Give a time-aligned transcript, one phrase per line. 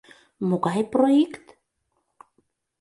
[0.47, 1.45] Могай проикт?